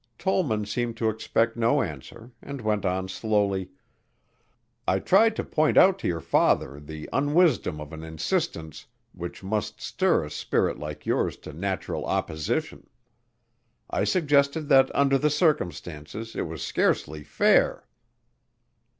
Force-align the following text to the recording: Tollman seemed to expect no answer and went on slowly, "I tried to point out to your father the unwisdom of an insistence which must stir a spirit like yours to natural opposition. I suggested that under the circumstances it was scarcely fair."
Tollman 0.17 0.65
seemed 0.65 0.97
to 0.97 1.09
expect 1.11 1.55
no 1.55 1.83
answer 1.83 2.31
and 2.41 2.59
went 2.59 2.87
on 2.87 3.07
slowly, 3.07 3.69
"I 4.87 4.97
tried 4.97 5.35
to 5.35 5.43
point 5.43 5.77
out 5.77 5.99
to 5.99 6.07
your 6.07 6.19
father 6.21 6.79
the 6.79 7.07
unwisdom 7.13 7.79
of 7.79 7.93
an 7.93 8.03
insistence 8.03 8.87
which 9.13 9.43
must 9.43 9.79
stir 9.79 10.23
a 10.25 10.31
spirit 10.31 10.79
like 10.79 11.05
yours 11.05 11.37
to 11.45 11.53
natural 11.53 12.03
opposition. 12.07 12.89
I 13.91 14.03
suggested 14.05 14.69
that 14.69 14.89
under 14.95 15.19
the 15.19 15.29
circumstances 15.29 16.35
it 16.35 16.47
was 16.47 16.63
scarcely 16.63 17.23
fair." 17.23 17.85